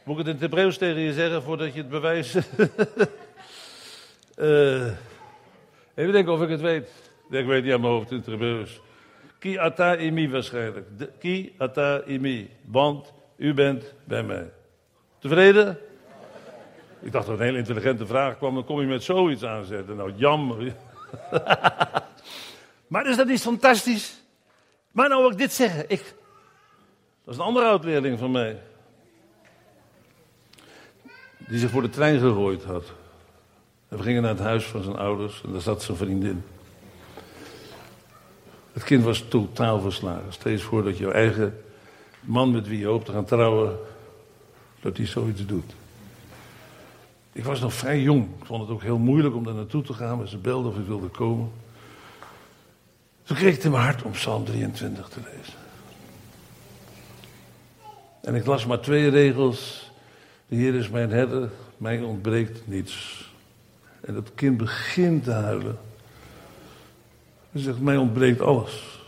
[0.05, 2.35] Moet ik het in het Hebreeuws tegen je zeggen voordat je het bewijs.
[4.35, 4.87] Eh,
[5.95, 6.89] even denken of ik het weet.
[7.31, 8.81] Ik weet niet aan mijn hoofd in het Hebreeuws.
[9.39, 10.99] Ki ata imi waarschijnlijk.
[10.99, 12.51] De- Ki ata imi.
[12.65, 14.51] Want u bent bij mij.
[15.19, 15.79] Tevreden?
[17.01, 18.55] Ik dacht dat een hele intelligente vraag kwam.
[18.55, 19.97] Dan kom je met zoiets aanzetten.
[19.97, 20.75] Nou, jammer.
[22.93, 24.23] maar is dat niet fantastisch?
[24.91, 25.85] Maar nou wil ik dit zeggen.
[25.89, 26.15] Ik,
[27.25, 28.61] dat is een andere oud-leerling van mij.
[31.39, 32.93] Die zich voor de trein gegooid had.
[33.89, 36.45] En we gingen naar het huis van zijn ouders en daar zat zijn vriendin.
[38.73, 40.33] Het kind was totaal verslagen.
[40.33, 41.63] Stel je eens voor dat jouw eigen
[42.21, 43.79] man met wie je hoopt te gaan trouwen,
[44.81, 45.73] dat hij zoiets doet.
[47.33, 48.29] Ik was nog vrij jong.
[48.39, 50.79] Ik vond het ook heel moeilijk om daar naartoe te gaan, maar ze belde of
[50.79, 51.53] ik wilde komen.
[53.23, 55.64] Toen kreeg ik het in mijn hart om Psalm 23 te lezen.
[58.25, 59.91] En ik las maar twee regels.
[60.47, 63.25] De Heer is mijn herder, mij ontbreekt niets.
[64.01, 65.79] En dat kind begint te huilen.
[67.51, 69.01] Hij zegt, mij ontbreekt alles.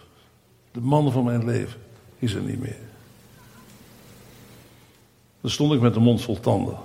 [0.72, 1.81] De man van mijn leven
[2.18, 2.79] is er niet meer.
[5.40, 6.76] Dan stond ik met de mond vol tanden.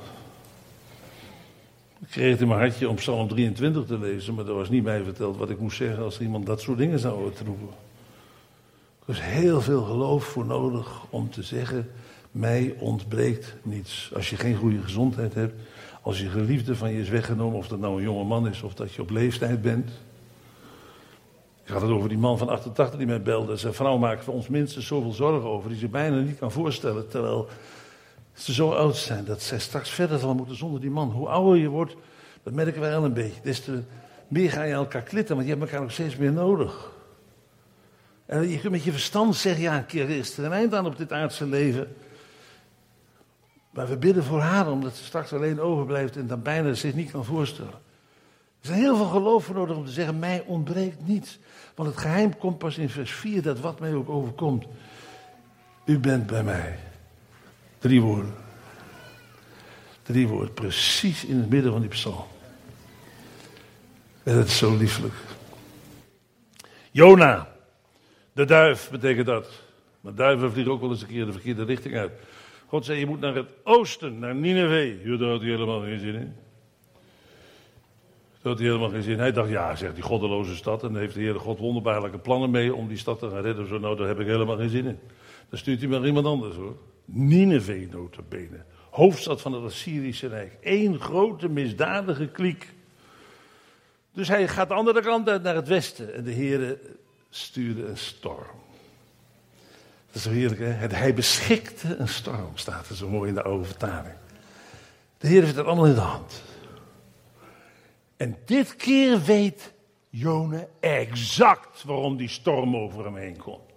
[2.00, 4.84] Ik kreeg het in mijn hartje om Psalm 23 te lezen, maar er was niet
[4.84, 7.70] mij verteld wat ik moest zeggen als iemand dat soort dingen zou uitroepen.
[9.06, 11.90] Er is heel veel geloof voor nodig om te zeggen,
[12.32, 14.12] mij ontbreekt niets.
[14.16, 15.62] Als je geen goede gezondheid hebt,
[16.02, 18.74] als je geliefde van je is weggenomen, of dat nou een jonge man is of
[18.74, 19.90] dat je op leeftijd bent.
[21.64, 23.58] Ik had het over die man van 88 die mij belde.
[23.58, 27.08] Zijn vrouw maakt voor ons minstens zoveel zorgen over, die ze bijna niet kan voorstellen.
[27.08, 27.48] Terwijl
[28.34, 31.10] ze zo oud zijn dat zij straks verder zal moeten zonder die man.
[31.10, 31.96] Hoe ouder je wordt,
[32.44, 33.42] dat merken wij wel een beetje.
[33.44, 33.82] Des te
[34.28, 36.92] meer ga je elkaar klitten, want je hebt elkaar nog steeds meer nodig.
[38.26, 40.86] En je kunt met je verstand zeggen, ja, een keer is er een eind aan
[40.86, 41.96] op dit aardse leven.
[43.72, 47.12] Maar we bidden voor haar, omdat ze straks alleen overblijft en dan bijna zich niet
[47.12, 47.80] kan voorstellen.
[48.62, 51.40] Er is heel veel geloof voor nodig om te zeggen, mij ontbreekt niets.
[51.76, 54.66] Want het geheim komt pas in vers 4, dat wat mij ook overkomt.
[55.86, 56.80] U bent bij mij.
[57.80, 58.34] Drie woorden.
[60.02, 62.26] Drie woorden, precies in het midden van die psalm.
[64.24, 65.14] En het is zo lieflijk.
[66.92, 67.48] Jona,
[68.34, 69.48] de duif betekent dat.
[70.02, 72.12] Maar duiven vliegen ook wel eens een keer de verkeerde richting uit.
[72.72, 75.02] God zei, je moet naar het oosten, naar Nineveh.
[75.04, 76.36] Hier had hij helemaal geen zin in.
[78.42, 79.20] Daar had hij helemaal geen zin in.
[79.20, 80.84] Hij dacht, ja, zegt die goddeloze stad.
[80.84, 83.68] En daar heeft de Heer God wonderbaarlijke plannen mee om die stad te gaan redden.
[83.68, 85.00] Zo, nou, daar heb ik helemaal geen zin in.
[85.50, 86.76] Dan stuurt hij maar iemand anders hoor.
[87.06, 88.64] Nineveh notabene.
[88.90, 90.58] Hoofdstad van het Assyrische Rijk.
[90.62, 92.74] Eén grote misdadige kliek.
[94.14, 96.14] Dus hij gaat de andere kant uit naar het westen.
[96.14, 96.80] En de Heer
[97.30, 98.61] stuurde een storm.
[100.12, 100.96] Dat is zo heerlijk, hè?
[100.96, 104.16] Hij beschikte een storm, staat er zo mooi in de oude vertaling.
[105.18, 106.44] De Heer heeft het allemaal in de hand.
[108.18, 109.74] En dit keer weet
[110.10, 113.70] Jona exact waarom die storm over hem heen komt.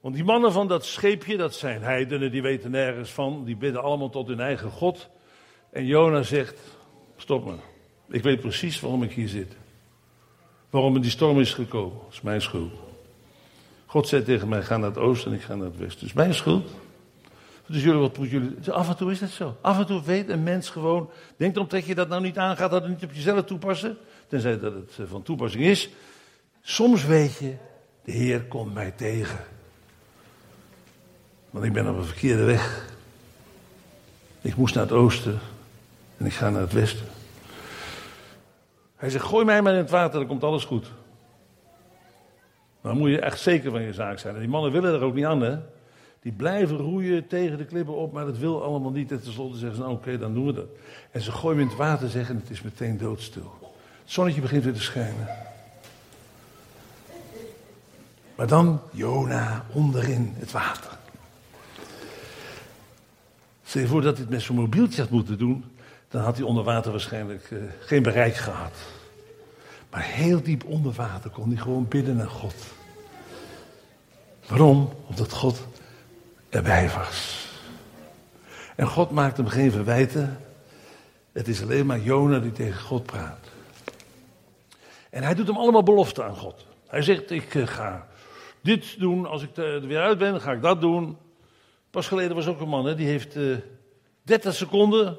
[0.00, 3.44] Want die mannen van dat scheepje, dat zijn heidenen, die weten nergens van.
[3.44, 5.08] Die bidden allemaal tot hun eigen God.
[5.70, 6.60] En Jona zegt,
[7.16, 7.58] stop maar.
[8.08, 9.56] Ik weet precies waarom ik hier zit.
[10.70, 11.98] Waarom er die storm is gekomen.
[11.98, 12.89] Dat is mijn schuld.
[13.90, 16.00] God zei tegen mij, ga naar het oosten en ik ga naar het westen.
[16.00, 16.70] Dus mijn schuld.
[17.66, 18.54] Dus jullie, wat moeten jullie...
[18.54, 19.56] Dus af en toe is dat zo.
[19.60, 21.10] Af en toe weet een mens gewoon...
[21.36, 23.96] Denkt erom dat je dat nou niet aangaat, dat het niet op jezelf toepassen.
[24.28, 25.90] Tenzij dat het eh, van toepassing is.
[26.62, 27.54] Soms weet je,
[28.04, 29.38] de Heer komt mij tegen.
[31.50, 32.86] Want ik ben op een verkeerde weg.
[34.40, 35.38] Ik moest naar het oosten
[36.16, 37.06] en ik ga naar het westen.
[38.96, 40.90] Hij zegt, gooi mij maar in het water, dan komt alles goed.
[42.82, 44.34] Dan moet je echt zeker van je zaak zijn.
[44.34, 45.58] En die mannen willen er ook niet aan, hè.
[46.22, 49.10] Die blijven roeien tegen de klippen op, maar dat wil allemaal niet.
[49.10, 50.68] En tenslotte zeggen ze, nou oké, dan doen we dat.
[51.10, 53.52] En ze gooien in het water zeggen, het is meteen doodstil.
[54.02, 55.28] Het zonnetje begint weer te schijnen.
[58.34, 60.98] Maar dan Jona onderin het water.
[63.64, 65.64] Stel je voor dat het met zo'n mobieltje had moeten doen,
[66.08, 68.72] dan had hij onder water waarschijnlijk uh, geen bereik gehad.
[69.90, 72.54] Maar heel diep onder water kon hij gewoon bidden naar God.
[74.46, 74.92] Waarom?
[75.06, 75.66] Omdat God
[76.48, 77.48] erbij was.
[78.76, 80.40] En God maakt hem geen verwijten.
[81.32, 83.48] Het is alleen maar Jona die tegen God praat.
[85.10, 86.66] En hij doet hem allemaal beloften aan God.
[86.86, 88.06] Hij zegt, ik uh, ga
[88.60, 91.16] dit doen, als ik er weer uit ben, ga ik dat doen.
[91.90, 93.56] Pas geleden was ook een man, hè, die heeft uh,
[94.22, 95.16] 30 seconden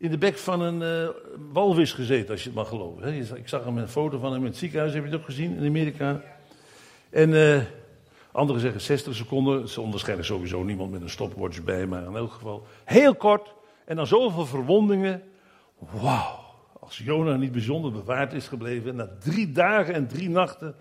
[0.00, 1.08] in de bek van een uh,
[1.52, 3.14] walvis gezeten, als je het mag geloven.
[3.36, 5.56] Ik zag hem een foto van hem in het ziekenhuis, heb je het ook gezien
[5.56, 6.22] in Amerika?
[7.10, 7.60] En uh,
[8.32, 9.68] anderen zeggen 60 seconden.
[9.68, 13.54] Ze onderscheiden sowieso niemand met een stopwatch bij, maar in elk geval heel kort.
[13.84, 15.22] En dan zoveel verwondingen.
[15.78, 16.38] Wauw,
[16.80, 20.74] als Jona niet bijzonder bewaard is gebleven, na drie dagen en drie nachten.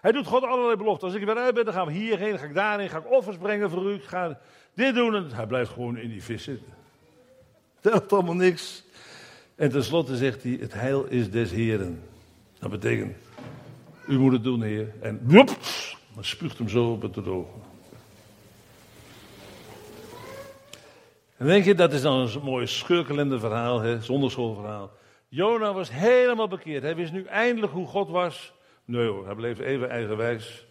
[0.00, 1.08] Hij doet God allerlei beloften.
[1.08, 3.36] Als ik weer uit ben, dan gaan we hierheen, ga ik daarheen, ga ik offers
[3.36, 4.38] brengen voor u, ga
[4.74, 5.14] dit doen.
[5.14, 6.83] En hij blijft gewoon in die vis zitten.
[7.84, 8.82] Telt allemaal niks.
[9.54, 12.02] En tenslotte zegt hij, het heil is des Heren.
[12.58, 13.16] Dat betekent,
[14.06, 14.92] u moet het doen, Heer.
[15.00, 15.46] En woep,
[16.14, 17.62] dan spuugt hem zo op het ogen.
[21.36, 24.90] En denk je, dat is dan een mooi scheurkalender verhaal, hè, zonderschoolverhaal.
[25.28, 26.82] Jona was helemaal bekeerd.
[26.82, 28.52] Hij wist nu eindelijk hoe God was.
[28.84, 30.66] Nee hoor, hij bleef even eigenwijs.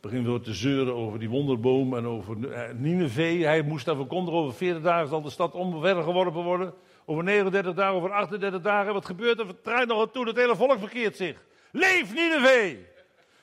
[0.00, 2.36] Begint weer te zeuren over die wonderboom en over
[2.74, 3.44] Nineveh.
[3.44, 4.34] Hij moest daarvoor konden.
[4.34, 6.74] Over 40 dagen zal de stad omvergeworpen worden.
[7.04, 8.92] Over 39 dagen, over 38 dagen.
[8.92, 9.46] Wat gebeurt er?
[9.46, 10.26] Vertraait nog wat toe.
[10.26, 11.36] Het hele volk verkeert zich.
[11.72, 12.76] Leef Nineveh!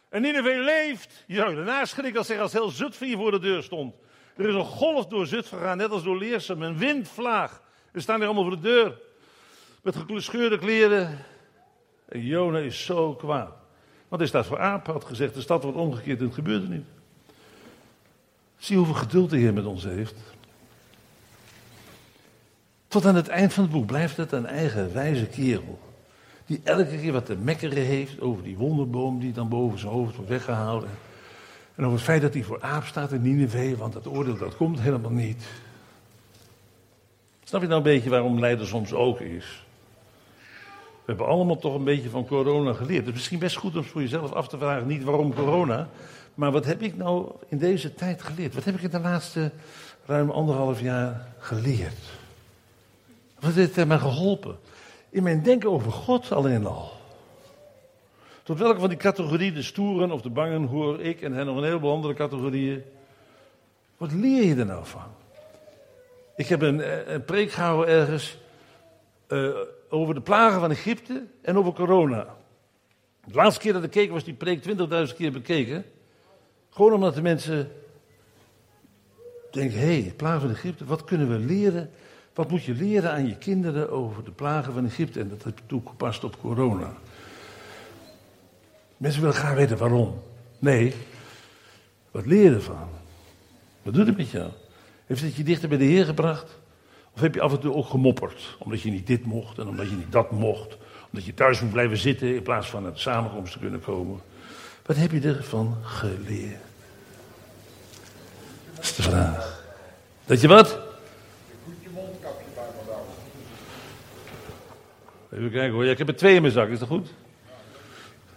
[0.09, 1.23] En Nineveh leeft.
[1.27, 3.95] Je zou daarna schrikken als, als heel Zutphen voor de deur stond.
[4.35, 6.61] Er is een golf door Zutphen gegaan, net als door Leersum.
[6.61, 7.61] Een windvlaag.
[7.91, 8.97] Er staan hier allemaal voor de deur.
[9.83, 11.25] Met gescheurde kleren.
[12.05, 13.64] En Jona is zo kwaad.
[14.07, 14.85] Want is dat voor aap?
[14.85, 16.85] Had gezegd, de stad wordt omgekeerd en het gebeurde niet.
[18.57, 20.15] Zie hoeveel geduld de Heer met ons heeft.
[22.87, 25.79] Tot aan het eind van het boek blijft het een eigen wijze kerel.
[26.45, 30.15] Die elke keer wat te mekkeren heeft over die wonderboom die dan boven zijn hoofd
[30.15, 30.89] wordt weggehouden.
[31.75, 34.55] En over het feit dat hij voor aap staat in Nineveh, want dat oordeel dat
[34.55, 35.43] komt helemaal niet.
[37.43, 39.64] Snap je nou een beetje waarom lijden soms ook is?
[41.05, 42.99] We hebben allemaal toch een beetje van corona geleerd.
[42.99, 45.89] Het is misschien best goed om voor jezelf af te vragen, niet waarom corona,
[46.33, 48.53] maar wat heb ik nou in deze tijd geleerd?
[48.53, 49.51] Wat heb ik in de laatste
[50.05, 51.99] ruim anderhalf jaar geleerd?
[53.39, 54.57] Wat heeft mij geholpen?
[55.09, 56.91] In mijn denken over God alleen al.
[58.43, 61.57] Tot welke van die categorieën, de stoeren of de bangen, hoor ik en hen nog
[61.57, 62.83] een heleboel andere categorieën.
[63.97, 65.07] Wat leer je er nou van?
[66.35, 68.37] Ik heb een, een preek gehouden ergens.
[69.27, 69.55] Uh,
[69.89, 72.35] over de plagen van Egypte en over corona.
[73.25, 74.63] De laatste keer dat ik keek was die preek
[75.09, 75.85] 20.000 keer bekeken.
[76.69, 77.71] Gewoon omdat de mensen
[79.51, 81.91] denken, hé, hey, plagen van Egypte, wat kunnen we leren?
[82.33, 85.19] Wat moet je leren aan je kinderen over de plagen van Egypte?
[85.19, 86.93] En dat heb ik toegepast op corona.
[88.97, 90.21] Mensen willen graag weten waarom.
[90.59, 90.93] Nee,
[92.11, 92.89] wat leer je ervan?
[93.81, 94.51] Wat doet het met jou?
[95.05, 96.59] Heeft het je dichter bij de Heer gebracht?
[97.15, 98.57] Of heb je af en toe ook gemopperd?
[98.59, 100.77] Omdat je niet dit mocht en omdat je niet dat mocht.
[101.11, 104.21] Omdat je thuis moet blijven zitten in plaats van naar de samenkomst te kunnen komen.
[104.85, 106.61] Wat heb je ervan geleerd?
[108.73, 109.63] Dat is de vraag.
[110.25, 110.79] Dat je wat?
[111.65, 112.63] Goed je mondkapje bij
[115.29, 115.37] me.
[115.37, 115.85] Even kijken hoor.
[115.85, 117.13] Ik heb er twee in mijn zak, is dat goed?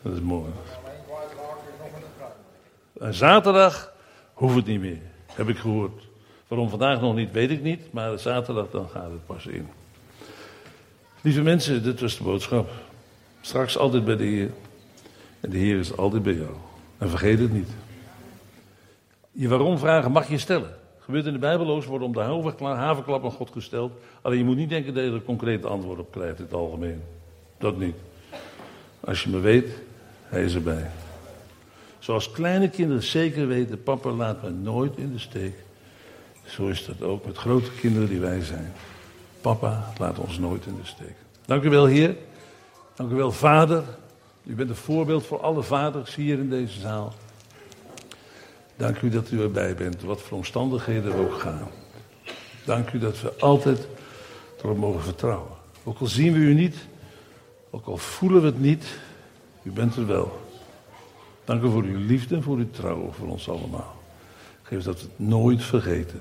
[0.02, 0.50] Dat is mooi.
[0.82, 2.32] Mijn kwijtraak is nog in de kruid.
[3.08, 3.92] En zaterdag
[4.32, 6.07] hoeft het niet meer, heb ik gehoord.
[6.49, 9.68] Waarom vandaag nog niet, weet ik niet, maar zaterdag dan gaat het pas in.
[11.20, 12.70] Lieve mensen, dit was de boodschap.
[13.40, 14.51] Straks altijd bij de Heer.
[15.40, 16.51] En de Heer is altijd bij jou.
[16.99, 17.68] En vergeet het niet.
[19.32, 20.76] Je waarom vragen mag je stellen.
[20.99, 22.20] Gebeurt in de Bijbeloos worden om de
[22.61, 23.92] havenklap aan God gesteld.
[24.22, 26.55] Alleen je moet niet denken dat je er een concrete antwoord op krijgt in het
[26.55, 27.03] algemeen.
[27.59, 27.96] Dat niet.
[29.01, 29.68] Als je me weet,
[30.22, 30.90] hij is erbij.
[31.99, 35.55] Zoals kleine kinderen zeker weten, papa laat me nooit in de steek.
[36.49, 38.72] Zo is dat ook met grote kinderen die wij zijn.
[39.40, 41.14] Papa laat ons nooit in de steek.
[41.46, 42.16] Dank u wel, Heer.
[42.94, 43.84] Dank u wel, Vader,
[44.49, 47.14] U bent een voorbeeld voor alle vaders hier in deze zaal.
[48.76, 51.68] Dank u dat u erbij bent, wat voor omstandigheden we ook gaan.
[52.64, 53.88] Dank u dat we altijd
[54.62, 55.53] erop mogen vertrouwen.
[55.84, 56.76] Ook al zien we u niet,
[57.70, 58.84] ook al voelen we het niet,
[59.62, 60.40] u bent er wel.
[61.44, 63.96] Dank u voor uw liefde en voor uw trouw voor ons allemaal.
[64.62, 66.20] Geef dat we het nooit vergeten.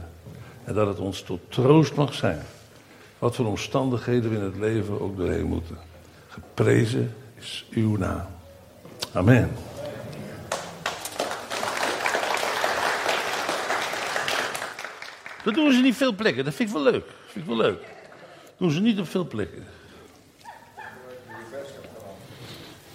[0.68, 2.41] En dat het ons tot troost mag zijn.
[3.20, 5.78] Wat voor omstandigheden we in het leven ook doorheen moeten.
[6.28, 8.26] Geprezen is uw naam.
[9.13, 9.51] Amen.
[15.43, 16.45] Dat doen ze niet veel plekken.
[16.45, 17.05] Dat vind ik wel leuk.
[17.05, 17.82] Dat vind ik wel leuk.
[18.43, 19.65] Dat doen ze niet op veel plekken.